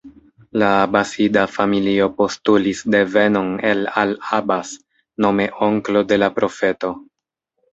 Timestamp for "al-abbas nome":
4.05-5.49